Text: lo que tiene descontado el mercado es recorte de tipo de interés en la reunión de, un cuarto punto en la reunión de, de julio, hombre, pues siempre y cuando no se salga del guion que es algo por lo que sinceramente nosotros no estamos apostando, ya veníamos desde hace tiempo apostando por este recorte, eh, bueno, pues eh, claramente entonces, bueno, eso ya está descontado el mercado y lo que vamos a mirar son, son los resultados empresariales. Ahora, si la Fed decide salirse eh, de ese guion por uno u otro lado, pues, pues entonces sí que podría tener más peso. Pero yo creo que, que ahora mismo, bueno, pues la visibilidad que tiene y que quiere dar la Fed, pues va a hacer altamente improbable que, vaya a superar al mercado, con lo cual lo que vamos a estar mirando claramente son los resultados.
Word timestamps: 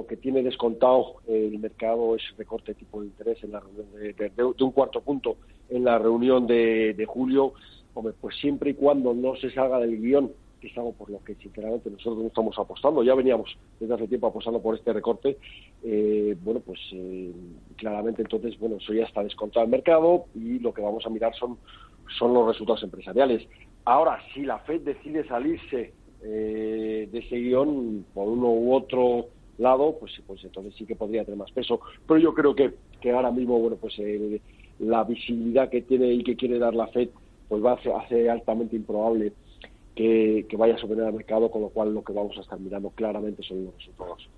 lo 0.00 0.06
que 0.06 0.16
tiene 0.16 0.42
descontado 0.42 1.16
el 1.28 1.58
mercado 1.58 2.16
es 2.16 2.22
recorte 2.38 2.72
de 2.72 2.78
tipo 2.78 3.02
de 3.02 3.08
interés 3.08 3.42
en 3.44 3.52
la 3.52 3.60
reunión 3.60 3.86
de, 3.92 4.64
un 4.64 4.72
cuarto 4.72 5.02
punto 5.02 5.36
en 5.68 5.84
la 5.84 5.98
reunión 5.98 6.46
de, 6.46 6.94
de 6.94 7.04
julio, 7.04 7.52
hombre, 7.92 8.14
pues 8.18 8.34
siempre 8.36 8.70
y 8.70 8.74
cuando 8.74 9.12
no 9.12 9.36
se 9.36 9.50
salga 9.50 9.78
del 9.78 10.00
guion 10.00 10.32
que 10.58 10.68
es 10.68 10.76
algo 10.76 10.92
por 10.92 11.10
lo 11.10 11.22
que 11.24 11.34
sinceramente 11.36 11.90
nosotros 11.90 12.18
no 12.18 12.26
estamos 12.28 12.58
apostando, 12.58 13.02
ya 13.02 13.14
veníamos 13.14 13.56
desde 13.78 13.94
hace 13.94 14.08
tiempo 14.08 14.26
apostando 14.26 14.60
por 14.60 14.74
este 14.74 14.92
recorte, 14.92 15.38
eh, 15.82 16.36
bueno, 16.42 16.60
pues 16.60 16.78
eh, 16.92 17.32
claramente 17.76 18.22
entonces, 18.22 18.58
bueno, 18.58 18.76
eso 18.76 18.92
ya 18.92 19.04
está 19.04 19.22
descontado 19.22 19.64
el 19.64 19.70
mercado 19.70 20.26
y 20.34 20.58
lo 20.58 20.74
que 20.74 20.82
vamos 20.82 21.06
a 21.06 21.10
mirar 21.10 21.34
son, 21.34 21.56
son 22.18 22.34
los 22.34 22.46
resultados 22.46 22.82
empresariales. 22.82 23.48
Ahora, 23.86 24.18
si 24.34 24.42
la 24.42 24.58
Fed 24.58 24.82
decide 24.82 25.26
salirse 25.26 25.94
eh, 26.22 27.08
de 27.10 27.18
ese 27.18 27.36
guion 27.36 28.04
por 28.12 28.28
uno 28.28 28.50
u 28.52 28.74
otro 28.74 29.28
lado, 29.60 29.96
pues, 29.98 30.12
pues 30.26 30.42
entonces 30.44 30.74
sí 30.76 30.86
que 30.86 30.96
podría 30.96 31.24
tener 31.24 31.38
más 31.38 31.52
peso. 31.52 31.80
Pero 32.06 32.18
yo 32.18 32.34
creo 32.34 32.54
que, 32.54 32.74
que 33.00 33.10
ahora 33.12 33.30
mismo, 33.30 33.58
bueno, 33.58 33.76
pues 33.76 33.94
la 34.78 35.04
visibilidad 35.04 35.68
que 35.68 35.82
tiene 35.82 36.12
y 36.12 36.24
que 36.24 36.36
quiere 36.36 36.58
dar 36.58 36.74
la 36.74 36.88
Fed, 36.88 37.10
pues 37.48 37.64
va 37.64 37.72
a 37.72 38.00
hacer 38.00 38.30
altamente 38.30 38.76
improbable 38.76 39.32
que, 39.94 40.46
vaya 40.56 40.74
a 40.74 40.78
superar 40.78 41.06
al 41.08 41.14
mercado, 41.14 41.50
con 41.50 41.62
lo 41.62 41.68
cual 41.68 41.92
lo 41.92 42.02
que 42.02 42.12
vamos 42.12 42.36
a 42.38 42.40
estar 42.40 42.58
mirando 42.58 42.90
claramente 42.90 43.42
son 43.42 43.66
los 43.66 43.74
resultados. 43.74 44.28